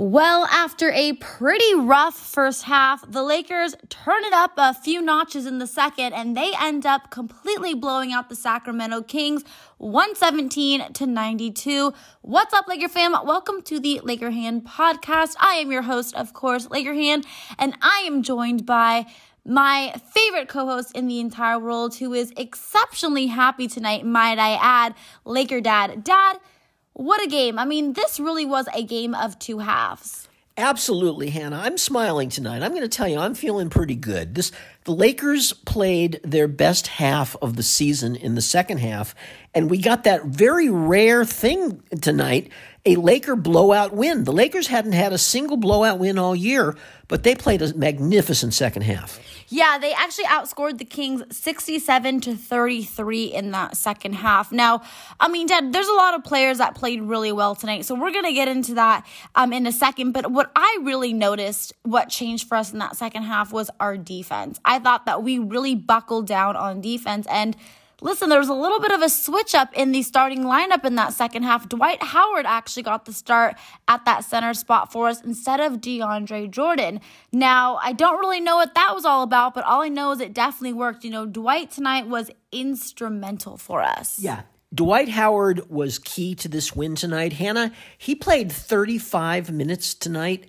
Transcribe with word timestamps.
Well, 0.00 0.44
after 0.44 0.92
a 0.92 1.14
pretty 1.14 1.74
rough 1.74 2.14
first 2.14 2.62
half, 2.62 3.04
the 3.10 3.24
Lakers 3.24 3.74
turn 3.88 4.22
it 4.22 4.32
up 4.32 4.52
a 4.56 4.72
few 4.72 5.02
notches 5.02 5.44
in 5.44 5.58
the 5.58 5.66
second 5.66 6.12
and 6.12 6.36
they 6.36 6.52
end 6.60 6.86
up 6.86 7.10
completely 7.10 7.74
blowing 7.74 8.12
out 8.12 8.28
the 8.28 8.36
Sacramento 8.36 9.02
Kings 9.02 9.42
117 9.78 10.92
to 10.92 11.04
92. 11.04 11.92
What's 12.20 12.54
up, 12.54 12.68
Laker 12.68 12.86
fam? 12.86 13.10
Welcome 13.24 13.60
to 13.62 13.80
the 13.80 14.00
Laker 14.04 14.30
Hannah 14.30 14.60
podcast. 14.60 15.34
I 15.40 15.54
am 15.54 15.72
your 15.72 15.82
host, 15.82 16.14
of 16.14 16.32
course, 16.32 16.70
Laker 16.70 16.94
Hannah, 16.94 17.24
and 17.58 17.76
I 17.82 18.04
am 18.06 18.22
joined 18.22 18.64
by 18.64 19.04
my 19.44 20.00
favorite 20.12 20.48
co 20.48 20.66
host 20.66 20.94
in 20.94 21.08
the 21.08 21.18
entire 21.18 21.58
world 21.58 21.96
who 21.96 22.14
is 22.14 22.32
exceptionally 22.36 23.26
happy 23.26 23.66
tonight, 23.66 24.06
might 24.06 24.38
I 24.38 24.60
add, 24.62 24.94
Laker 25.24 25.60
Dad. 25.60 26.04
Dad, 26.04 26.38
what 26.98 27.22
a 27.22 27.28
game. 27.28 27.58
I 27.58 27.64
mean, 27.64 27.92
this 27.92 28.18
really 28.18 28.44
was 28.44 28.68
a 28.74 28.82
game 28.82 29.14
of 29.14 29.38
two 29.38 29.60
halves. 29.60 30.28
Absolutely, 30.56 31.30
Hannah. 31.30 31.60
I'm 31.60 31.78
smiling 31.78 32.30
tonight. 32.30 32.64
I'm 32.64 32.72
going 32.72 32.82
to 32.82 32.88
tell 32.88 33.06
you, 33.06 33.18
I'm 33.18 33.36
feeling 33.36 33.70
pretty 33.70 33.94
good. 33.94 34.34
This 34.34 34.50
the 34.82 34.90
Lakers 34.92 35.52
played 35.52 36.18
their 36.24 36.48
best 36.48 36.88
half 36.88 37.36
of 37.40 37.54
the 37.54 37.62
season 37.62 38.16
in 38.16 38.34
the 38.34 38.42
second 38.42 38.78
half, 38.78 39.14
and 39.54 39.70
we 39.70 39.78
got 39.78 40.02
that 40.02 40.24
very 40.24 40.68
rare 40.68 41.24
thing 41.24 41.80
tonight, 42.00 42.50
a 42.88 42.96
Laker 42.96 43.36
blowout 43.36 43.92
win. 43.92 44.24
The 44.24 44.32
Lakers 44.32 44.68
hadn't 44.68 44.92
had 44.92 45.12
a 45.12 45.18
single 45.18 45.58
blowout 45.58 45.98
win 45.98 46.18
all 46.18 46.34
year, 46.34 46.74
but 47.06 47.22
they 47.22 47.34
played 47.34 47.60
a 47.60 47.74
magnificent 47.74 48.54
second 48.54 48.82
half. 48.82 49.20
Yeah, 49.50 49.78
they 49.78 49.92
actually 49.92 50.24
outscored 50.24 50.78
the 50.78 50.84
Kings 50.84 51.22
67 51.36 52.20
to 52.22 52.34
33 52.34 53.24
in 53.26 53.50
that 53.50 53.76
second 53.76 54.14
half. 54.14 54.52
Now, 54.52 54.82
I 55.20 55.28
mean, 55.28 55.46
Dad, 55.46 55.72
there's 55.72 55.88
a 55.88 55.94
lot 55.94 56.14
of 56.14 56.24
players 56.24 56.58
that 56.58 56.74
played 56.74 57.02
really 57.02 57.32
well 57.32 57.54
tonight, 57.54 57.84
so 57.84 57.94
we're 57.94 58.12
going 58.12 58.26
to 58.26 58.32
get 58.32 58.48
into 58.48 58.74
that 58.74 59.06
um, 59.34 59.52
in 59.52 59.66
a 59.66 59.72
second. 59.72 60.12
But 60.12 60.30
what 60.30 60.50
I 60.56 60.78
really 60.82 61.12
noticed, 61.12 61.74
what 61.82 62.08
changed 62.08 62.48
for 62.48 62.56
us 62.56 62.72
in 62.72 62.78
that 62.78 62.96
second 62.96 63.22
half 63.22 63.52
was 63.52 63.70
our 63.80 63.96
defense. 63.96 64.60
I 64.64 64.78
thought 64.78 65.06
that 65.06 65.22
we 65.22 65.38
really 65.38 65.74
buckled 65.74 66.26
down 66.26 66.56
on 66.56 66.80
defense 66.80 67.26
and 67.30 67.56
Listen, 68.00 68.28
there 68.28 68.38
was 68.38 68.48
a 68.48 68.54
little 68.54 68.78
bit 68.78 68.92
of 68.92 69.02
a 69.02 69.08
switch 69.08 69.56
up 69.56 69.74
in 69.74 69.90
the 69.90 70.02
starting 70.02 70.44
lineup 70.44 70.84
in 70.84 70.94
that 70.94 71.12
second 71.14 71.42
half. 71.42 71.68
Dwight 71.68 72.00
Howard 72.00 72.46
actually 72.46 72.84
got 72.84 73.06
the 73.06 73.12
start 73.12 73.56
at 73.88 74.04
that 74.04 74.24
center 74.24 74.54
spot 74.54 74.92
for 74.92 75.08
us 75.08 75.20
instead 75.22 75.58
of 75.58 75.80
DeAndre 75.80 76.48
Jordan. 76.48 77.00
Now, 77.32 77.76
I 77.82 77.92
don't 77.92 78.20
really 78.20 78.40
know 78.40 78.56
what 78.56 78.74
that 78.74 78.94
was 78.94 79.04
all 79.04 79.24
about, 79.24 79.52
but 79.52 79.64
all 79.64 79.82
I 79.82 79.88
know 79.88 80.12
is 80.12 80.20
it 80.20 80.32
definitely 80.32 80.74
worked. 80.74 81.02
You 81.02 81.10
know, 81.10 81.26
Dwight 81.26 81.72
tonight 81.72 82.06
was 82.06 82.30
instrumental 82.52 83.56
for 83.56 83.82
us. 83.82 84.20
Yeah. 84.20 84.42
Dwight 84.72 85.08
Howard 85.08 85.68
was 85.70 85.98
key 85.98 86.34
to 86.36 86.48
this 86.48 86.76
win 86.76 86.94
tonight. 86.94 87.32
Hannah, 87.32 87.72
he 87.96 88.14
played 88.14 88.52
35 88.52 89.50
minutes 89.50 89.94
tonight 89.94 90.46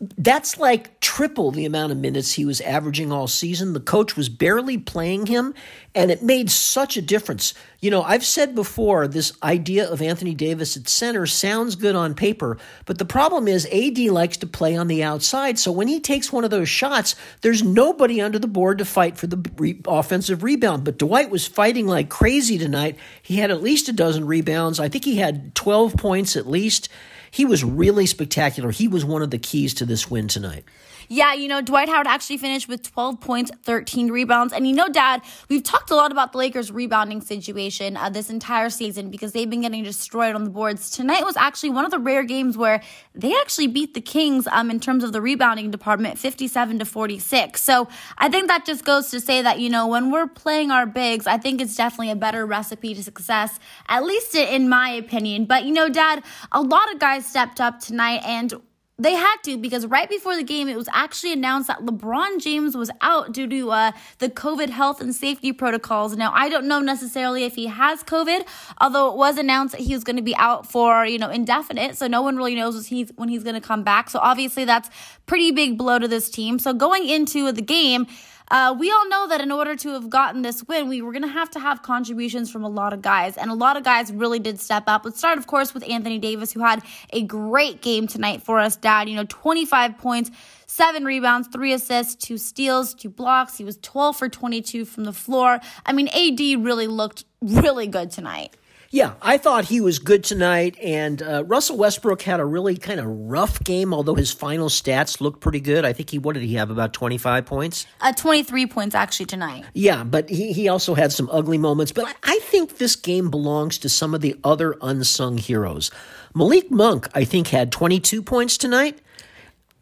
that's 0.00 0.58
like 0.58 0.98
triple 0.98 1.52
the 1.52 1.64
amount 1.64 1.92
of 1.92 1.98
minutes 1.98 2.32
he 2.32 2.44
was 2.44 2.60
averaging 2.60 3.12
all 3.12 3.28
season. 3.28 3.72
The 3.74 3.80
coach 3.80 4.16
was 4.16 4.28
barely 4.28 4.76
playing 4.76 5.26
him, 5.26 5.54
and 5.94 6.10
it 6.10 6.22
made 6.22 6.50
such 6.50 6.96
a 6.96 7.02
difference. 7.02 7.54
You 7.80 7.90
know, 7.92 8.02
I've 8.02 8.24
said 8.24 8.56
before 8.56 9.06
this 9.06 9.32
idea 9.42 9.88
of 9.88 10.02
Anthony 10.02 10.34
Davis 10.34 10.76
at 10.76 10.88
center 10.88 11.26
sounds 11.26 11.76
good 11.76 11.94
on 11.94 12.14
paper, 12.14 12.58
but 12.86 12.98
the 12.98 13.04
problem 13.04 13.46
is 13.46 13.66
AD 13.66 13.98
likes 13.98 14.36
to 14.38 14.48
play 14.48 14.76
on 14.76 14.88
the 14.88 15.04
outside. 15.04 15.60
So 15.60 15.70
when 15.70 15.86
he 15.86 16.00
takes 16.00 16.32
one 16.32 16.44
of 16.44 16.50
those 16.50 16.68
shots, 16.68 17.14
there's 17.42 17.62
nobody 17.62 18.20
under 18.20 18.40
the 18.40 18.48
board 18.48 18.78
to 18.78 18.84
fight 18.84 19.16
for 19.16 19.28
the 19.28 19.48
re- 19.56 19.80
offensive 19.86 20.42
rebound. 20.42 20.84
But 20.84 20.98
Dwight 20.98 21.30
was 21.30 21.46
fighting 21.46 21.86
like 21.86 22.08
crazy 22.08 22.58
tonight. 22.58 22.96
He 23.22 23.36
had 23.36 23.52
at 23.52 23.62
least 23.62 23.88
a 23.88 23.92
dozen 23.92 24.26
rebounds. 24.26 24.80
I 24.80 24.88
think 24.88 25.04
he 25.04 25.18
had 25.18 25.54
12 25.54 25.96
points 25.96 26.36
at 26.36 26.48
least. 26.48 26.88
He 27.30 27.44
was 27.44 27.64
really 27.64 28.06
spectacular. 28.06 28.70
He 28.70 28.88
was 28.88 29.04
one 29.04 29.22
of 29.22 29.30
the 29.30 29.38
keys 29.38 29.74
to 29.74 29.86
this 29.86 30.10
win 30.10 30.28
tonight. 30.28 30.64
Yeah, 31.08 31.32
you 31.32 31.48
know, 31.48 31.62
Dwight 31.62 31.88
Howard 31.88 32.06
actually 32.06 32.36
finished 32.36 32.68
with 32.68 32.82
12 32.82 33.20
points, 33.20 33.50
13 33.64 34.10
rebounds. 34.10 34.52
And 34.52 34.68
you 34.68 34.74
know, 34.74 34.88
Dad, 34.88 35.22
we've 35.48 35.62
talked 35.62 35.90
a 35.90 35.96
lot 35.96 36.12
about 36.12 36.32
the 36.32 36.38
Lakers' 36.38 36.70
rebounding 36.70 37.22
situation 37.22 37.96
uh, 37.96 38.10
this 38.10 38.28
entire 38.28 38.68
season 38.68 39.10
because 39.10 39.32
they've 39.32 39.48
been 39.48 39.62
getting 39.62 39.84
destroyed 39.84 40.34
on 40.34 40.44
the 40.44 40.50
boards. 40.50 40.90
Tonight 40.90 41.24
was 41.24 41.36
actually 41.36 41.70
one 41.70 41.86
of 41.86 41.90
the 41.90 41.98
rare 41.98 42.24
games 42.24 42.58
where 42.58 42.82
they 43.14 43.34
actually 43.34 43.68
beat 43.68 43.94
the 43.94 44.02
Kings 44.02 44.46
um, 44.48 44.70
in 44.70 44.80
terms 44.80 45.02
of 45.02 45.12
the 45.12 45.22
rebounding 45.22 45.70
department, 45.70 46.18
57 46.18 46.78
to 46.80 46.84
46. 46.84 47.62
So 47.62 47.88
I 48.18 48.28
think 48.28 48.48
that 48.48 48.66
just 48.66 48.84
goes 48.84 49.10
to 49.10 49.20
say 49.20 49.40
that, 49.40 49.60
you 49.60 49.70
know, 49.70 49.86
when 49.86 50.10
we're 50.10 50.26
playing 50.26 50.70
our 50.70 50.84
bigs, 50.84 51.26
I 51.26 51.38
think 51.38 51.62
it's 51.62 51.74
definitely 51.74 52.10
a 52.10 52.16
better 52.16 52.44
recipe 52.44 52.94
to 52.94 53.02
success, 53.02 53.58
at 53.88 54.04
least 54.04 54.34
in 54.34 54.68
my 54.68 54.90
opinion. 54.90 55.46
But, 55.46 55.64
you 55.64 55.72
know, 55.72 55.88
Dad, 55.88 56.22
a 56.52 56.60
lot 56.60 56.92
of 56.92 56.98
guys 56.98 57.24
stepped 57.24 57.60
up 57.60 57.80
tonight 57.80 58.20
and 58.24 58.52
they 59.00 59.14
had 59.14 59.36
to 59.44 59.56
because 59.56 59.86
right 59.86 60.08
before 60.08 60.34
the 60.34 60.42
game, 60.42 60.68
it 60.68 60.76
was 60.76 60.88
actually 60.92 61.32
announced 61.32 61.68
that 61.68 61.80
LeBron 61.80 62.40
James 62.40 62.76
was 62.76 62.90
out 63.00 63.32
due 63.32 63.46
to 63.46 63.70
uh, 63.70 63.92
the 64.18 64.28
COVID 64.28 64.70
health 64.70 65.00
and 65.00 65.14
safety 65.14 65.52
protocols. 65.52 66.16
Now, 66.16 66.32
I 66.34 66.48
don't 66.48 66.66
know 66.66 66.80
necessarily 66.80 67.44
if 67.44 67.54
he 67.54 67.66
has 67.66 68.02
COVID, 68.02 68.44
although 68.80 69.12
it 69.12 69.16
was 69.16 69.38
announced 69.38 69.76
that 69.76 69.82
he 69.82 69.94
was 69.94 70.02
going 70.02 70.16
to 70.16 70.22
be 70.22 70.34
out 70.34 70.70
for 70.70 71.06
you 71.06 71.18
know 71.18 71.30
indefinite, 71.30 71.96
so 71.96 72.08
no 72.08 72.22
one 72.22 72.36
really 72.36 72.56
knows 72.56 72.74
when 72.74 72.84
he's 72.84 73.12
when 73.14 73.28
he's 73.28 73.44
going 73.44 73.54
to 73.54 73.60
come 73.60 73.84
back. 73.84 74.10
So 74.10 74.18
obviously, 74.18 74.64
that's 74.64 74.90
pretty 75.26 75.52
big 75.52 75.78
blow 75.78 76.00
to 76.00 76.08
this 76.08 76.28
team. 76.28 76.58
So 76.58 76.72
going 76.72 77.08
into 77.08 77.52
the 77.52 77.62
game. 77.62 78.06
Uh, 78.50 78.74
we 78.78 78.90
all 78.90 79.08
know 79.08 79.28
that 79.28 79.40
in 79.40 79.50
order 79.50 79.76
to 79.76 79.90
have 79.90 80.08
gotten 80.08 80.42
this 80.42 80.64
win, 80.64 80.88
we 80.88 81.02
were 81.02 81.12
going 81.12 81.22
to 81.22 81.28
have 81.28 81.50
to 81.50 81.60
have 81.60 81.82
contributions 81.82 82.50
from 82.50 82.64
a 82.64 82.68
lot 82.68 82.92
of 82.92 83.02
guys, 83.02 83.36
and 83.36 83.50
a 83.50 83.54
lot 83.54 83.76
of 83.76 83.84
guys 83.84 84.10
really 84.12 84.38
did 84.38 84.58
step 84.58 84.84
up. 84.86 85.04
Let's 85.04 85.18
start, 85.18 85.38
of 85.38 85.46
course, 85.46 85.74
with 85.74 85.88
Anthony 85.88 86.18
Davis, 86.18 86.52
who 86.52 86.60
had 86.60 86.82
a 87.12 87.22
great 87.22 87.82
game 87.82 88.06
tonight 88.06 88.42
for 88.42 88.58
us, 88.58 88.76
Dad. 88.76 89.08
You 89.08 89.16
know, 89.16 89.26
25 89.28 89.98
points 89.98 90.30
seven 90.66 91.04
rebounds, 91.04 91.48
three 91.48 91.72
assists, 91.72 92.14
two 92.14 92.38
steals, 92.38 92.94
two 92.94 93.10
blocks. 93.10 93.56
He 93.56 93.64
was 93.64 93.78
12 93.78 94.16
for 94.16 94.28
22 94.28 94.84
from 94.84 95.04
the 95.04 95.12
floor. 95.12 95.60
I 95.84 95.92
mean, 95.92 96.08
AD 96.08 96.64
really 96.64 96.86
looked 96.86 97.24
really 97.40 97.86
good 97.86 98.10
tonight. 98.10 98.54
Yeah, 98.90 99.14
I 99.20 99.36
thought 99.36 99.66
he 99.66 99.82
was 99.82 99.98
good 99.98 100.24
tonight, 100.24 100.78
and 100.82 101.20
uh, 101.20 101.44
Russell 101.46 101.76
Westbrook 101.76 102.22
had 102.22 102.40
a 102.40 102.44
really 102.44 102.78
kind 102.78 102.98
of 102.98 103.06
rough 103.06 103.62
game. 103.62 103.92
Although 103.92 104.14
his 104.14 104.32
final 104.32 104.70
stats 104.70 105.20
looked 105.20 105.40
pretty 105.40 105.60
good. 105.60 105.84
I 105.84 105.92
think 105.92 106.08
he 106.08 106.18
what 106.18 106.32
did 106.32 106.42
he 106.42 106.54
have 106.54 106.70
about 106.70 106.94
twenty 106.94 107.18
five 107.18 107.44
points? 107.44 107.86
Uh, 108.00 108.12
twenty 108.12 108.42
three 108.42 108.66
points 108.66 108.94
actually 108.94 109.26
tonight. 109.26 109.66
Yeah, 109.74 110.04
but 110.04 110.30
he 110.30 110.54
he 110.54 110.68
also 110.68 110.94
had 110.94 111.12
some 111.12 111.28
ugly 111.30 111.58
moments. 111.58 111.92
But 111.92 112.16
I 112.22 112.38
think 112.44 112.78
this 112.78 112.96
game 112.96 113.30
belongs 113.30 113.76
to 113.78 113.90
some 113.90 114.14
of 114.14 114.22
the 114.22 114.36
other 114.42 114.74
unsung 114.80 115.36
heroes. 115.36 115.90
Malik 116.34 116.70
Monk, 116.70 117.08
I 117.14 117.24
think, 117.24 117.48
had 117.48 117.70
twenty 117.70 118.00
two 118.00 118.22
points 118.22 118.56
tonight. 118.56 118.98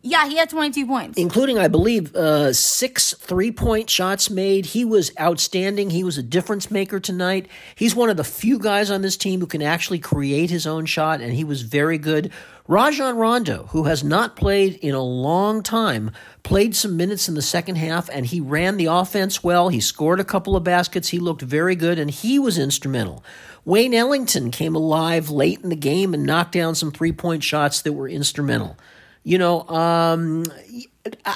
Yeah, 0.06 0.28
he 0.28 0.36
had 0.36 0.48
22 0.48 0.86
points. 0.86 1.18
Including, 1.18 1.58
I 1.58 1.66
believe, 1.66 2.14
uh, 2.14 2.52
six 2.52 3.12
three 3.14 3.50
point 3.50 3.90
shots 3.90 4.30
made. 4.30 4.66
He 4.66 4.84
was 4.84 5.10
outstanding. 5.20 5.90
He 5.90 6.04
was 6.04 6.16
a 6.16 6.22
difference 6.22 6.70
maker 6.70 7.00
tonight. 7.00 7.48
He's 7.74 7.96
one 7.96 8.08
of 8.08 8.16
the 8.16 8.22
few 8.22 8.60
guys 8.60 8.88
on 8.88 9.02
this 9.02 9.16
team 9.16 9.40
who 9.40 9.46
can 9.46 9.62
actually 9.62 9.98
create 9.98 10.48
his 10.48 10.64
own 10.64 10.86
shot, 10.86 11.20
and 11.20 11.32
he 11.32 11.42
was 11.42 11.62
very 11.62 11.98
good. 11.98 12.30
Rajon 12.68 13.16
Rondo, 13.16 13.64
who 13.70 13.84
has 13.84 14.04
not 14.04 14.36
played 14.36 14.74
in 14.74 14.94
a 14.94 15.02
long 15.02 15.64
time, 15.64 16.12
played 16.44 16.76
some 16.76 16.96
minutes 16.96 17.28
in 17.28 17.34
the 17.34 17.42
second 17.42 17.74
half, 17.74 18.08
and 18.08 18.26
he 18.26 18.40
ran 18.40 18.76
the 18.76 18.86
offense 18.86 19.42
well. 19.42 19.70
He 19.70 19.80
scored 19.80 20.20
a 20.20 20.24
couple 20.24 20.54
of 20.54 20.62
baskets. 20.62 21.08
He 21.08 21.18
looked 21.18 21.42
very 21.42 21.74
good, 21.74 21.98
and 21.98 22.12
he 22.12 22.38
was 22.38 22.58
instrumental. 22.58 23.24
Wayne 23.64 23.92
Ellington 23.92 24.52
came 24.52 24.76
alive 24.76 25.30
late 25.30 25.62
in 25.64 25.68
the 25.68 25.74
game 25.74 26.14
and 26.14 26.22
knocked 26.22 26.52
down 26.52 26.76
some 26.76 26.92
three 26.92 27.12
point 27.12 27.42
shots 27.42 27.82
that 27.82 27.92
were 27.92 28.08
instrumental. 28.08 28.76
You 29.26 29.38
know, 29.38 29.66
um, 29.66 30.44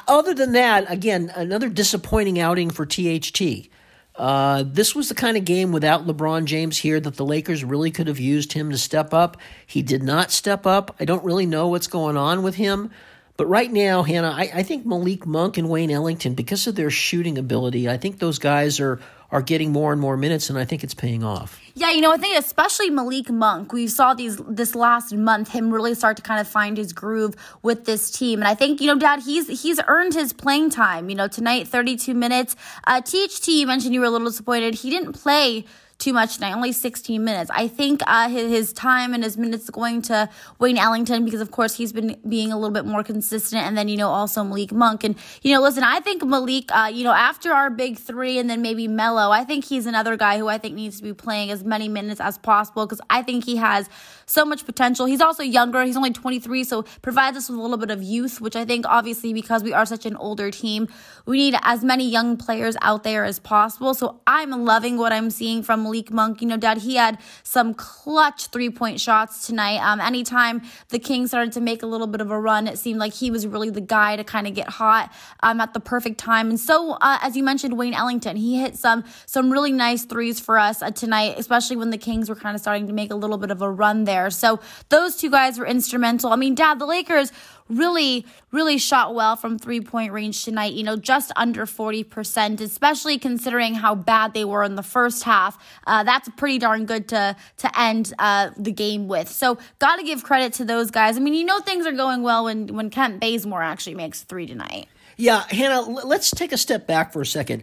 other 0.07 0.33
than 0.33 0.53
that, 0.53 0.89
again, 0.89 1.33
another 1.35 1.69
disappointing 1.69 2.39
outing 2.39 2.71
for 2.71 2.87
THT. 2.87 3.69
Uh, 4.15 4.63
this 4.65 4.95
was 4.95 5.09
the 5.09 5.15
kind 5.17 5.37
of 5.37 5.45
game 5.45 5.73
without 5.73 6.07
LeBron 6.07 6.45
James 6.45 6.79
here 6.79 7.01
that 7.01 7.17
the 7.17 7.25
Lakers 7.25 7.65
really 7.65 7.91
could 7.91 8.07
have 8.07 8.21
used 8.21 8.53
him 8.53 8.71
to 8.71 8.79
step 8.79 9.13
up. 9.13 9.39
He 9.67 9.83
did 9.83 10.05
not 10.05 10.31
step 10.31 10.67
up. 10.67 10.95
I 11.01 11.05
don't 11.05 11.25
really 11.25 11.47
know 11.47 11.67
what's 11.67 11.89
going 11.89 12.17
on 12.17 12.45
with 12.45 12.55
him. 12.55 12.93
But 13.37 13.47
right 13.47 13.73
now, 13.73 14.05
Hannah, 14.05 14.37
I, 14.37 14.53
I 14.55 14.63
think 14.63 14.87
Malik 14.87 15.27
Monk 15.27 15.59
and 15.59 15.69
Wayne 15.69 15.91
Ellington, 15.91 16.35
because 16.35 16.69
of 16.69 16.77
their 16.77 16.91
shooting 16.91 17.39
ability, 17.39 17.89
I 17.89 17.97
think 17.97 18.21
those 18.21 18.39
guys 18.39 18.79
are 18.79 19.01
are 19.33 19.43
getting 19.43 19.73
more 19.73 19.93
and 19.93 20.01
more 20.01 20.17
minutes, 20.17 20.51
and 20.51 20.59
I 20.59 20.65
think 20.65 20.83
it's 20.83 20.95
paying 20.95 21.23
off. 21.23 21.61
Yeah, 21.75 21.91
you 21.91 22.01
know, 22.01 22.13
I 22.13 22.17
think 22.17 22.39
especially 22.39 22.91
Malik 22.91 23.31
Monk, 23.31 23.73
we 23.73 23.87
saw 23.87 24.13
these 24.13 24.37
this 24.39 24.75
last 24.75 25.13
month 25.15 25.51
him 25.51 25.73
really 25.73 25.95
start 25.95 26.17
to 26.17 26.23
kind 26.23 26.41
of 26.41 26.49
find 26.49 26.77
his 26.77 26.93
groove 26.93 27.35
with 27.63 27.85
this 27.85 28.11
team, 28.11 28.41
and 28.41 28.49
I 28.49 28.55
think 28.55 28.81
you 28.81 28.87
know, 28.87 28.99
Dad, 28.99 29.21
he's 29.21 29.63
he's 29.63 29.81
earned 29.87 30.15
his 30.15 30.33
playing 30.33 30.71
time. 30.71 31.09
You 31.09 31.17
know, 31.17 31.29
tonight, 31.29 31.69
thirty 31.69 31.97
two 31.97 32.15
minutes. 32.15 32.57
Uh, 32.87 33.01
THT, 33.01 33.49
you 33.49 33.67
mentioned 33.67 33.95
you 33.95 34.01
were 34.01 34.07
a 34.07 34.11
little 34.11 34.29
disappointed. 34.29 34.75
He 34.75 34.91
didn't 34.91 35.13
play 35.13 35.65
too 36.01 36.13
much 36.13 36.37
tonight, 36.37 36.55
only 36.55 36.73
16 36.73 37.23
minutes. 37.23 37.51
I 37.55 37.69
think 37.69 38.01
uh, 38.07 38.29
his, 38.29 38.51
his 38.51 38.73
time 38.73 39.15
and 39.15 39.23
his 39.23 39.37
minutes 39.37 39.69
going 39.71 40.03
to 40.03 40.29
Wayne 40.59 40.79
Ellington 40.79 41.25
because, 41.25 41.41
of 41.41 41.51
course, 41.51 41.77
he's 41.77 41.93
been 41.93 42.17
being 42.27 42.51
a 42.51 42.57
little 42.57 42.73
bit 42.73 42.87
more 42.87 43.05
consistent. 43.05 43.63
And 43.63 43.77
then, 43.77 43.89
you 43.89 43.97
know, 43.97 44.09
also 44.09 44.43
Malik 44.43 44.73
Monk. 44.73 45.05
And, 45.05 45.15
you 45.43 45.55
know, 45.55 45.61
listen, 45.61 45.85
I 45.85 46.01
think 46.01 46.25
Malik, 46.25 46.75
uh, 46.75 46.91
you 46.93 47.05
know, 47.05 47.13
after 47.13 47.53
our 47.53 47.71
big 47.71 47.99
three 47.99 48.39
and 48.39 48.49
then 48.49 48.63
maybe 48.63 48.89
Melo, 48.89 49.31
I 49.31 49.45
think 49.45 49.65
he's 49.65 49.87
another 49.87 50.17
guy 50.17 50.39
who 50.39 50.49
I 50.49 50.59
think 50.59 50.75
needs 50.75 50.97
to 50.97 51.03
be 51.03 51.13
playing 51.13 51.51
as 51.51 51.63
many 51.63 51.89
minutes 51.89 52.21
as 52.21 52.39
possible 52.39 52.87
because 52.87 53.01
I 53.11 53.23
think 53.23 53.45
he 53.45 53.57
has 53.57 53.89
so 54.25 54.45
much 54.45 54.65
potential. 54.65 55.07
He's 55.07 55.21
also 55.21 55.43
younger. 55.43 55.83
He's 55.85 55.97
only 55.97 56.13
23, 56.13 56.65
so 56.65 56.85
provides 57.03 57.37
us 57.37 57.51
with 57.51 57.59
a 57.59 57.63
little 57.63 57.77
bit 57.77 57.91
of 57.91 58.03
youth, 58.03 58.41
which 58.41 58.57
I 58.57 58.65
think 58.65 58.87
obviously 58.89 59.35
because 59.35 59.63
we 59.63 59.73
are 59.75 59.85
such 59.85 60.07
an 60.07 60.17
older 60.17 60.51
team, 60.51 60.89
we 61.27 61.37
need 61.37 61.59
as 61.63 61.85
many 61.85 62.09
young 62.09 62.37
players 62.37 62.77
out 62.81 63.03
there 63.03 63.25
as 63.25 63.39
possible. 63.39 63.93
So 63.93 64.21
I'm 64.27 64.51
loving 64.65 64.97
what 64.97 65.13
I'm 65.13 65.31
seeing 65.31 65.63
from 65.63 65.90
Malik 65.91 66.13
Monk. 66.13 66.41
You 66.41 66.47
know, 66.47 66.57
Dad, 66.57 66.79
he 66.79 66.95
had 66.95 67.19
some 67.43 67.75
clutch 67.75 68.47
three 68.47 68.71
point 68.71 69.01
shots 69.01 69.47
tonight. 69.47 69.79
Um, 69.79 70.01
anytime 70.01 70.63
the 70.89 70.99
Kings 70.99 71.31
started 71.31 71.53
to 71.55 71.61
make 71.61 71.83
a 71.83 71.87
little 71.87 72.07
bit 72.07 72.21
of 72.21 72.31
a 72.31 72.39
run, 72.39 72.69
it 72.69 72.79
seemed 72.79 73.01
like 73.01 73.13
he 73.13 73.31
was 73.31 73.47
really 73.47 73.71
the 73.71 73.81
guy 73.81 74.17
to 74.17 74.25
kind 74.25 74.47
of 74.47 74.55
get 74.55 74.69
hot 74.69 75.13
um, 75.43 75.61
at 75.61 75.75
the 75.75 75.81
perfect 75.81 76.19
time. 76.19 76.49
And 76.51 76.61
so, 76.61 76.93
uh, 76.93 77.19
as 77.23 77.37
you 77.37 77.43
mentioned, 77.43 77.77
Wayne 77.77 77.95
Ellington, 77.95 78.37
he 78.37 78.61
hit 78.61 78.77
some 78.77 79.05
some 79.27 79.51
really 79.51 79.73
nice 79.73 80.05
threes 80.05 80.39
for 80.39 80.59
us 80.59 80.83
uh, 80.83 80.91
tonight, 80.91 81.35
especially 81.39 81.77
when 81.77 81.91
the 81.91 81.99
Kings 81.99 82.29
were 82.29 82.37
kind 82.37 82.55
of 82.55 82.61
starting 82.61 82.87
to 82.87 82.93
make 82.93 83.11
a 83.11 83.17
little 83.17 83.39
bit 83.39 83.51
of 83.51 83.63
a 83.63 83.71
run 83.71 84.05
there. 84.05 84.31
So 84.31 84.61
those 84.89 85.17
two 85.17 85.31
guys 85.31 85.59
were 85.59 85.67
instrumental. 85.67 86.33
I 86.33 86.37
mean, 86.37 86.55
Dad, 86.55 86.79
the 86.79 86.87
Lakers 86.87 87.33
really, 87.71 88.27
really 88.51 88.79
shot 88.79 89.15
well 89.15 89.37
from 89.37 89.59
three 89.59 89.81
point 89.81 90.13
range 90.13 90.45
tonight, 90.45 90.73
you 90.75 90.83
know, 90.83 90.97
just 90.97 91.33
under 91.37 91.67
40%, 91.67 92.61
especially 92.61 93.19
considering 93.19 93.75
how 93.75 93.95
bad 93.95 94.35
they 94.35 94.45
were 94.45 94.65
in 94.65 94.75
the 94.75 94.83
first 94.83 95.23
half. 95.23 95.57
Uh, 95.87 96.03
that's 96.03 96.29
pretty 96.31 96.59
darn 96.59 96.85
good 96.85 97.09
to, 97.09 97.37
to 97.59 97.81
end 97.81 98.13
uh, 98.19 98.51
the 98.57 98.73
game 98.73 99.09
with. 99.09 99.29
So, 99.29 99.59
got 99.79 99.97
to 99.97 100.03
give 100.03 100.23
credit 100.23 100.53
to 100.55 100.65
those 100.65 100.91
guys. 100.91 101.17
I 101.17 101.21
mean, 101.21 101.35
you 101.35 101.45
know, 101.45 101.61
things 101.61 101.87
are 101.87 101.93
going 101.93 102.23
well 102.23 102.45
when, 102.45 102.67
when 102.69 102.91
Kent 102.91 103.21
Bazemore 103.21 103.63
actually 103.63 103.95
makes 103.95 104.23
three 104.23 104.47
tonight. 104.47 104.89
Yeah, 105.17 105.45
Hannah, 105.51 105.83
let's 105.83 106.31
take 106.31 106.53
a 106.53 106.57
step 106.57 106.87
back 106.87 107.13
for 107.13 107.21
a 107.21 107.27
second. 107.27 107.63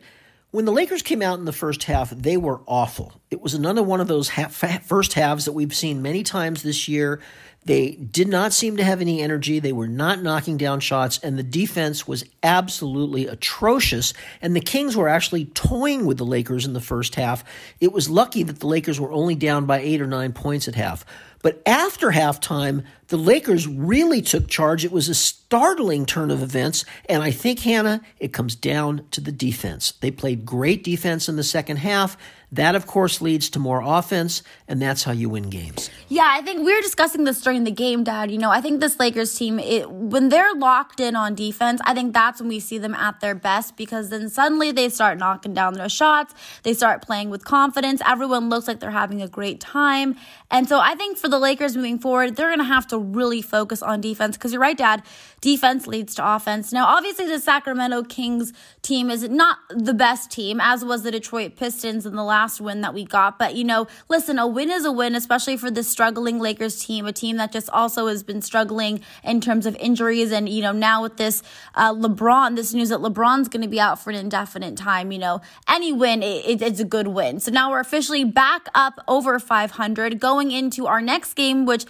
When 0.51 0.63
the 0.63 0.71
Lakers 0.71 1.01
came 1.01 1.21
out 1.21 1.39
in 1.39 1.45
the 1.45 1.51
first 1.51 1.83
half, 1.83 2.09
they 2.11 2.37
were 2.37 2.61
awful. 2.67 3.11
It 3.29 3.41
was 3.41 3.53
another 3.53 3.83
one 3.83 3.99
of 3.99 4.07
those 4.07 4.29
half, 4.29 4.53
first 4.85 5.13
halves 5.13 5.43
that 5.43 5.51
we've 5.51 5.75
seen 5.75 6.01
many 6.01 6.23
times 6.23 6.63
this 6.63 6.87
year. 6.87 7.19
They 7.65 7.91
did 7.91 8.29
not 8.29 8.53
seem 8.53 8.77
to 8.77 8.83
have 8.83 9.01
any 9.01 9.21
energy. 9.21 9.59
They 9.59 9.73
were 9.73 9.89
not 9.89 10.23
knocking 10.23 10.55
down 10.55 10.79
shots, 10.79 11.19
and 11.21 11.37
the 11.37 11.43
defense 11.43 12.07
was 12.07 12.23
absolutely 12.43 13.27
atrocious. 13.27 14.13
And 14.41 14.55
the 14.55 14.61
Kings 14.61 14.95
were 14.95 15.09
actually 15.09 15.45
toying 15.45 16.05
with 16.05 16.17
the 16.17 16.25
Lakers 16.25 16.65
in 16.65 16.71
the 16.71 16.79
first 16.79 17.15
half. 17.15 17.43
It 17.81 17.91
was 17.91 18.09
lucky 18.09 18.43
that 18.43 18.61
the 18.61 18.67
Lakers 18.67 19.01
were 19.01 19.11
only 19.11 19.35
down 19.35 19.65
by 19.65 19.79
eight 19.79 19.99
or 19.99 20.07
nine 20.07 20.31
points 20.31 20.69
at 20.69 20.75
half. 20.75 21.03
But 21.41 21.61
after 21.65 22.11
halftime, 22.11 22.83
the 23.07 23.17
Lakers 23.17 23.67
really 23.67 24.21
took 24.21 24.47
charge. 24.47 24.83
It 24.83 24.91
was 24.91 25.07
a 25.07 25.15
startling 25.15 26.05
turn 26.05 26.31
of 26.31 26.41
events. 26.41 26.83
And 27.07 27.23
I 27.23 27.31
think, 27.31 27.59
Hannah, 27.59 28.01
it 28.19 28.33
comes 28.33 28.55
down 28.55 29.05
to 29.11 29.21
the 29.21 29.31
defense. 29.31 29.93
They 30.01 30.11
played 30.11 30.45
great 30.45 30.83
defense 30.83 31.29
in 31.29 31.35
the 31.35 31.43
second 31.43 31.77
half. 31.77 32.17
That, 32.49 32.75
of 32.75 32.87
course, 32.87 33.19
leads 33.19 33.49
to 33.51 33.59
more 33.59 33.81
offense, 33.83 34.41
and 34.69 34.81
that's 34.81 35.03
how 35.03 35.11
you 35.11 35.27
win 35.27 35.49
games. 35.49 35.89
Yeah, 36.07 36.27
I 36.29 36.41
think 36.41 36.65
we 36.65 36.73
were 36.73 36.79
discussing 36.79 37.25
this 37.25 37.41
during 37.41 37.65
the 37.65 37.71
game, 37.71 38.05
Dad. 38.05 38.31
You 38.31 38.37
know, 38.37 38.49
I 38.49 38.61
think 38.61 38.79
this 38.79 38.97
Lakers 38.97 39.35
team, 39.37 39.59
it, 39.59 39.91
when 39.91 40.29
they're 40.29 40.53
locked 40.53 41.01
in 41.01 41.17
on 41.17 41.35
defense, 41.35 41.81
I 41.83 41.93
think 41.93 42.13
that's 42.13 42.39
when 42.39 42.47
we 42.47 42.61
see 42.61 42.77
them 42.77 42.93
at 42.95 43.19
their 43.19 43.35
best 43.35 43.75
because 43.75 44.09
then 44.09 44.29
suddenly 44.29 44.71
they 44.71 44.87
start 44.87 45.17
knocking 45.17 45.53
down 45.53 45.73
their 45.73 45.89
shots. 45.89 46.33
They 46.63 46.73
start 46.73 47.01
playing 47.01 47.31
with 47.31 47.43
confidence. 47.43 48.01
Everyone 48.07 48.47
looks 48.47 48.65
like 48.65 48.79
they're 48.79 48.91
having 48.91 49.21
a 49.21 49.27
great 49.27 49.59
time. 49.59 50.15
And 50.49 50.69
so 50.69 50.79
I 50.79 50.95
think 50.95 51.17
for 51.17 51.27
the 51.27 51.39
Lakers 51.39 51.75
moving 51.75 51.99
forward, 51.99 52.37
they're 52.37 52.47
going 52.47 52.59
to 52.59 52.63
have 52.63 52.87
to 52.87 52.97
really 52.97 53.41
focus 53.41 53.83
on 53.83 53.99
defense 53.99 54.37
because 54.37 54.53
you're 54.53 54.61
right, 54.61 54.77
Dad. 54.77 55.03
Defense 55.41 55.85
leads 55.85 56.15
to 56.15 56.35
offense. 56.35 56.71
Now, 56.71 56.85
obviously, 56.85 57.27
the 57.27 57.39
Sacramento 57.39 58.03
Kings 58.03 58.53
team 58.81 59.11
is 59.11 59.27
not 59.27 59.57
the 59.69 59.93
best 59.93 60.31
team, 60.31 60.61
as 60.61 60.85
was 60.85 61.03
the 61.03 61.11
Detroit 61.11 61.57
Pistons 61.57 62.05
in 62.05 62.15
the 62.15 62.23
last 62.23 62.36
last 62.37 62.61
win 62.61 62.81
that 62.81 62.93
we 62.93 63.03
got. 63.03 63.39
But, 63.39 63.55
you 63.55 63.63
know, 63.63 63.87
listen, 64.09 64.37
a 64.37 64.45
win 64.45 64.69
is 64.69 64.85
a 64.85 64.91
win, 64.91 65.15
especially 65.15 65.57
for 65.57 65.71
this 65.71 65.89
struggling 65.89 66.39
Lakers 66.39 66.85
team, 66.85 67.07
a 67.07 67.11
team 67.11 67.37
that 67.37 67.51
just 67.51 67.69
also 67.71 68.07
has 68.07 68.21
been 68.21 68.43
struggling 68.43 69.01
in 69.23 69.41
terms 69.41 69.65
of 69.65 69.75
injuries. 69.77 70.31
And, 70.31 70.47
you 70.47 70.61
know, 70.61 70.71
now 70.71 71.01
with 71.01 71.17
this 71.17 71.41
uh, 71.73 71.93
LeBron, 71.93 72.55
this 72.55 72.73
news 72.75 72.89
that 72.89 72.99
LeBron's 72.99 73.47
going 73.47 73.63
to 73.63 73.67
be 73.67 73.79
out 73.79 73.99
for 73.99 74.11
an 74.11 74.15
indefinite 74.15 74.77
time, 74.77 75.11
you 75.11 75.17
know, 75.17 75.41
any 75.67 75.91
win, 75.91 76.21
it, 76.21 76.61
it's 76.61 76.79
a 76.79 76.85
good 76.85 77.07
win. 77.07 77.39
So 77.39 77.51
now 77.51 77.71
we're 77.71 77.79
officially 77.79 78.23
back 78.23 78.67
up 78.75 78.99
over 79.07 79.39
500 79.39 80.19
going 80.19 80.51
into 80.51 80.85
our 80.87 81.01
next 81.01 81.33
game, 81.33 81.65
which. 81.65 81.85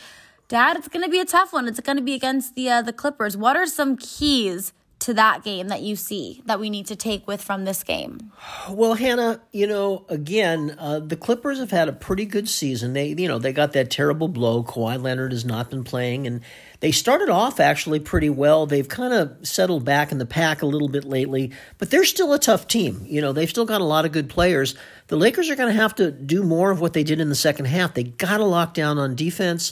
Dad, 0.50 0.78
it's 0.78 0.88
going 0.88 1.04
to 1.04 1.12
be 1.12 1.20
a 1.20 1.26
tough 1.26 1.52
one. 1.52 1.68
It's 1.68 1.82
going 1.82 1.98
to 1.98 2.02
be 2.02 2.14
against 2.14 2.56
the 2.56 2.70
uh, 2.70 2.82
the 2.82 2.94
Clippers. 2.94 3.36
What 3.36 3.58
are 3.58 3.68
some 3.68 3.98
keys 3.98 4.72
to 5.08 5.14
that 5.14 5.42
game 5.42 5.70
that 5.70 5.82
you 5.82 5.96
see 5.96 6.42
that 6.48 6.60
we 6.60 6.70
need 6.70 6.86
to 6.86 6.94
take 6.94 7.26
with 7.26 7.42
from 7.42 7.64
this 7.64 7.82
game? 7.82 8.30
Well, 8.70 8.96
Hannah, 8.96 9.40
you 9.54 9.66
know, 9.66 10.06
again, 10.10 10.76
uh, 10.78 11.00
the 11.00 11.16
Clippers 11.16 11.60
have 11.60 11.72
had 11.72 11.88
a 11.88 11.94
pretty 11.94 12.26
good 12.26 12.50
season. 12.50 12.92
They, 12.92 13.16
you 13.18 13.30
know, 13.30 13.40
they 13.40 13.54
got 13.54 13.72
that 13.72 13.90
terrible 13.90 14.28
blow. 14.28 14.66
Kawhi 14.66 15.02
Leonard 15.02 15.32
has 15.32 15.46
not 15.46 15.70
been 15.70 15.86
playing, 15.86 16.28
and 16.28 16.42
they 16.82 16.92
started 16.92 17.30
off 17.30 17.62
actually 17.62 18.02
pretty 18.02 18.30
well. 18.30 18.66
They've 18.66 18.88
kind 18.88 19.14
of 19.14 19.48
settled 19.48 19.86
back 19.86 20.12
in 20.12 20.18
the 20.18 20.26
pack 20.26 20.62
a 20.62 20.66
little 20.66 20.90
bit 20.90 21.06
lately, 21.06 21.54
but 21.78 21.90
they're 21.90 22.04
still 22.04 22.34
a 22.34 22.40
tough 22.40 22.68
team. 22.68 23.06
You 23.08 23.22
know, 23.22 23.32
they've 23.32 23.50
still 23.50 23.64
got 23.64 23.80
a 23.80 23.86
lot 23.86 24.04
of 24.04 24.12
good 24.12 24.28
players. 24.28 24.76
The 25.08 25.16
Lakers 25.16 25.50
are 25.50 25.56
going 25.56 25.74
to 25.74 25.82
have 25.82 25.96
to 25.96 26.12
do 26.12 26.44
more 26.44 26.70
of 26.70 26.82
what 26.82 26.92
they 26.92 27.06
did 27.06 27.22
in 27.22 27.30
the 27.30 27.36
second 27.36 27.68
half. 27.68 27.94
They 27.94 28.04
got 28.04 28.40
to 28.40 28.46
lock 28.46 28.74
down 28.74 28.98
on 28.98 29.16
defense 29.16 29.72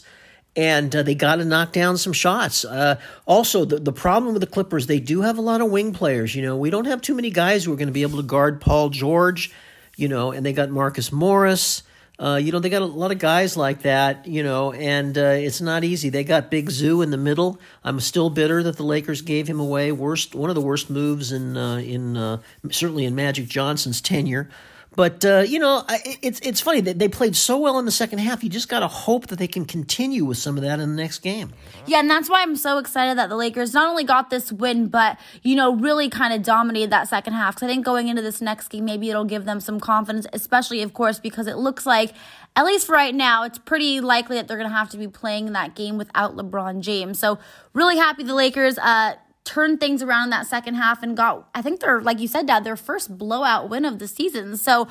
and 0.56 0.96
uh, 0.96 1.04
they 1.04 1.16
got 1.16 1.36
to 1.38 1.46
knock 1.46 1.72
down 1.74 1.98
some 1.98 2.14
shots. 2.14 2.64
Uh, 2.64 3.00
also, 3.26 3.66
the, 3.66 3.78
the 3.78 3.92
problem 3.92 4.34
with 4.34 4.42
the 4.42 4.48
Clippers, 4.48 4.88
they 4.88 5.00
do 5.00 5.22
have 5.22 5.38
a 5.38 5.42
lot 5.42 5.62
of 5.62 5.70
wing 5.70 5.94
players. 5.94 6.36
You 6.36 6.42
know, 6.44 6.56
we 6.56 6.70
don't 6.70 6.86
have 6.86 7.02
too 7.02 7.14
many 7.14 7.30
guys 7.30 7.66
who 7.66 7.74
are 7.74 7.78
going 7.78 7.88
to 7.88 7.94
be 7.94 8.04
able 8.04 8.18
to 8.18 8.24
guard 8.24 8.62
Paul 8.62 8.90
George, 8.90 9.52
you 9.98 10.08
know, 10.08 10.32
and 10.32 10.46
they 10.46 10.54
got 10.54 10.70
Marcus 10.70 11.12
Morris. 11.12 11.84
Uh, 12.18 12.40
you 12.42 12.54
know, 12.54 12.60
they 12.60 12.70
got 12.70 12.82
a 12.82 12.86
lot 12.86 13.12
of 13.12 13.20
guys 13.20 13.58
like 13.58 13.82
that, 13.82 14.26
you 14.26 14.42
know, 14.42 14.72
and 14.72 15.18
uh, 15.18 15.22
it's 15.22 15.60
not 15.60 15.84
easy. 15.84 16.10
They 16.10 16.24
got 16.24 16.50
Big 16.50 16.70
Zu 16.70 17.02
in 17.02 17.12
the 17.12 17.18
middle. 17.18 17.60
I'm 17.84 18.00
still 18.00 18.30
bitter 18.30 18.64
that 18.64 18.78
the 18.78 18.84
Lakers 18.84 19.22
gave 19.22 19.50
him 19.50 19.60
away. 19.60 19.92
Worst, 19.92 20.34
one 20.34 20.50
of 20.50 20.56
the 20.56 20.62
worst 20.62 20.90
moves 20.90 21.34
in 21.34 21.58
uh, 21.58 21.78
in 21.78 22.16
uh, 22.16 22.38
certainly 22.72 23.04
in 23.04 23.16
Magic 23.16 23.48
Johnson's 23.48 24.00
tenure. 24.00 24.50
But 24.96 25.26
uh, 25.26 25.44
you 25.46 25.60
know, 25.60 25.84
it's 26.22 26.40
it's 26.40 26.62
funny 26.62 26.82
that 26.82 27.00
they 27.00 27.10
played 27.10 27.36
so 27.36 27.58
well 27.58 27.80
in 27.80 27.86
the 27.86 27.92
second 27.92 28.20
half. 28.20 28.44
You 28.44 28.50
just 28.50 28.70
got 28.70 28.80
to 28.80 28.88
hope 28.88 29.28
that 29.28 29.40
they 29.40 29.48
can 29.48 29.66
continue 29.66 30.24
with 30.26 30.38
some 30.38 30.58
of 30.58 30.64
that 30.64 30.80
in 30.80 30.96
the 30.96 31.02
next 31.02 31.20
game. 31.20 31.54
Yeah, 31.86 32.00
and 32.00 32.10
that's 32.10 32.30
why 32.30 32.42
I'm 32.42 32.56
so 32.56 32.78
excited 32.78 33.18
that 33.18 33.30
the 33.30 33.36
Lakers 33.36 33.74
not 33.74 33.90
only 33.90 34.04
got 34.04 34.30
this 34.30 34.52
win, 34.52 34.88
but 34.88 35.20
you 35.44 35.56
know, 35.56 35.76
really 35.76 36.10
kind 36.10 36.34
of 36.34 36.44
dominated 36.44 36.92
that 36.92 37.08
second 37.08 37.34
half. 37.34 37.56
Because 37.56 37.68
I 37.68 37.74
think 37.74 37.86
going 37.86 38.08
into 38.08 38.22
this 38.22 38.42
next 38.42 38.70
game, 38.70 38.86
maybe 38.86 39.10
it'll 39.10 39.26
give 39.26 39.46
them 39.46 39.60
some 39.60 39.80
confidence, 39.80 40.28
especially, 40.34 40.82
of 40.82 40.94
course, 40.94 41.20
because 41.20 41.48
it 41.48 41.58
looks 41.58 41.86
like, 41.86 42.14
at 42.56 42.66
least 42.66 42.88
for 42.88 42.94
right 42.94 43.14
now, 43.14 43.44
it's 43.44 43.58
pretty 43.58 44.00
likely 44.00 44.38
that 44.38 44.48
they're 44.48 44.58
going 44.58 44.70
to 44.70 44.76
have 44.76 44.90
to 44.92 44.98
be 44.98 45.08
playing 45.08 45.52
that 45.54 45.76
game 45.76 45.98
without 45.98 46.38
LeBron 46.38 46.80
James. 46.80 47.20
So 47.20 47.38
really 47.74 47.98
happy 47.98 48.24
the 48.24 48.34
Lakers. 48.34 48.78
Uh, 48.78 49.16
turned 49.46 49.80
things 49.80 50.02
around 50.02 50.26
in 50.26 50.30
that 50.32 50.48
second 50.48 50.74
half 50.76 51.02
and 51.02 51.16
got, 51.16 51.48
I 51.56 51.62
think 51.62 51.80
they're, 51.80 52.02
like 52.02 52.20
you 52.20 52.28
said, 52.28 52.48
Dad, 52.48 52.64
their 52.64 52.76
first 52.76 53.18
blowout 53.18 53.70
win 53.70 53.86
of 53.86 54.00
the 54.00 54.08
season. 54.08 54.58
So, 54.58 54.88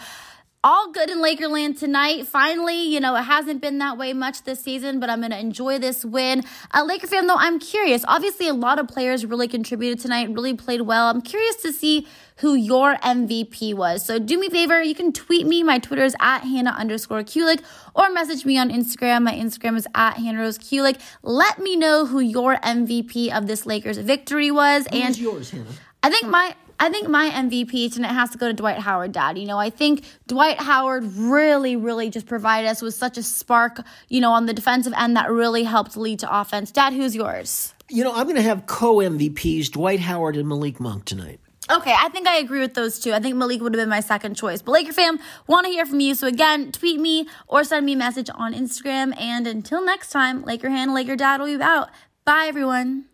all 0.64 0.90
good 0.90 1.11
in 1.11 1.18
Lakerland 1.18 1.78
tonight. 1.78 2.26
Finally, 2.26 2.83
you 2.83 2.99
know, 2.99 3.14
it 3.14 3.23
hasn't 3.23 3.61
been 3.61 3.76
that 3.78 3.99
way 3.99 4.14
much 4.14 4.44
this 4.44 4.61
season, 4.61 4.99
but 4.99 5.11
I'm 5.11 5.21
going 5.21 5.30
to 5.30 5.38
enjoy 5.38 5.78
this 5.78 6.06
win. 6.06 6.42
A 6.73 6.83
Laker 6.83 7.06
fan, 7.06 7.26
though, 7.26 7.37
I'm 7.37 7.59
curious. 7.59 8.02
Obviously, 8.09 8.49
a 8.49 8.54
lot 8.54 8.78
of 8.78 8.88
players 8.88 9.26
really 9.26 9.47
contributed 9.47 10.00
tonight, 10.00 10.30
really 10.30 10.54
played 10.54 10.80
well. 10.80 11.09
I'm 11.09 11.21
curious 11.21 11.56
to 11.56 11.73
see 11.73 12.06
who 12.38 12.54
your 12.54 12.97
MVP 12.97 13.75
was. 13.75 14.04
So 14.04 14.18
do 14.18 14.40
me 14.40 14.47
a 14.47 14.50
favor, 14.50 14.83
you 14.83 14.94
can 14.94 15.12
tweet 15.12 15.47
me. 15.47 15.62
My 15.62 15.78
Twitter 15.78 16.02
is 16.02 16.16
at 16.18 16.40
Hannah 16.40 16.75
underscore 16.76 17.21
Kulik 17.21 17.62
or 17.94 18.11
message 18.11 18.44
me 18.47 18.59
on 18.59 18.71
Instagram. 18.71 19.23
My 19.23 19.35
Instagram 19.35 19.76
is 19.76 19.87
at 19.94 20.14
Hannah 20.14 20.40
Rose 20.40 20.59
Kulik. 20.59 20.99
Let 21.23 21.59
me 21.59 21.76
know 21.76 22.06
who 22.06 22.21
your 22.21 22.56
MVP 22.56 23.37
of 23.37 23.47
this 23.47 23.66
Lakers 23.66 23.99
victory 23.99 24.50
was. 24.50 24.87
Who 24.90 24.97
and 24.97 25.09
was 25.09 25.21
yours, 25.21 25.50
Hannah? 25.50 25.66
I 26.02 26.11
think 26.11 26.26
my 26.26 26.54
I 26.78 26.90
think 26.90 27.09
my 27.09 27.31
MVP 27.31 27.93
tonight 27.93 28.12
has 28.12 28.31
to 28.31 28.38
go 28.38 28.49
to 28.49 28.52
Dwight 28.52 28.78
Howard, 28.78 29.12
Dad. 29.12 29.38
You 29.38 29.47
know, 29.47 29.59
I 29.59 29.71
think 29.71 30.04
Dwight 30.26 30.59
Howard 30.59 31.04
really, 31.14 31.76
really 31.76 32.11
just 32.11 32.26
provided 32.26 32.69
us 32.69 32.83
with 32.83 32.95
such 32.95 33.16
a 33.16 33.23
spark, 33.23 33.81
you 34.09 34.21
know, 34.21 34.33
on 34.33 34.47
the 34.47 34.52
defensive 34.52 34.93
end 34.97 35.16
that 35.16 35.31
really 35.31 35.64
helped 35.64 35.97
lead 35.97 36.19
to 36.21 36.40
offense. 36.40 36.71
Dad, 36.71 36.93
who's 36.93 37.14
yours? 37.14 37.75
You 37.88 38.02
know, 38.02 38.12
I'm 38.12 38.25
going 38.25 38.37
to 38.37 38.43
have 38.43 38.66
co 38.66 38.97
MVPs, 38.97 39.71
Dwight 39.71 40.00
Howard 40.00 40.37
and 40.37 40.49
Malik 40.49 40.81
Monk 40.81 41.04
tonight. 41.04 41.40
Okay, 41.71 41.95
I 41.97 42.11
think 42.11 42.28
I 42.28 42.37
agree 42.37 42.61
with 42.61 42.75
those 42.75 42.99
two. 42.99 43.14
I 43.14 43.21
think 43.21 43.37
Malik 43.37 43.62
would 43.62 43.75
have 43.75 43.81
been 43.81 43.88
my 43.88 44.00
second 44.00 44.35
choice. 44.35 44.61
But 44.61 44.73
Laker 44.73 44.93
fam, 44.93 45.19
want 45.47 45.64
to 45.66 45.73
hear 45.73 45.87
from 45.87 46.00
you. 46.00 46.14
So 46.14 46.26
again, 46.26 46.73
tweet 46.73 47.00
me 47.00 47.26
or 47.47 47.64
send 47.64 47.87
me 47.87 47.95
a 47.95 47.97
message 47.97 48.28
on 48.35 48.52
Instagram. 48.52 49.19
And 49.19 49.47
until 49.47 49.83
next 49.83 50.11
time, 50.11 50.43
Laker 50.43 50.69
Hannah, 50.69 50.93
Laker 50.93 51.16
dad 51.16 51.40
will 51.40 51.57
be 51.57 51.62
out. 51.62 51.88
Bye, 52.26 52.47
everyone. 52.49 53.07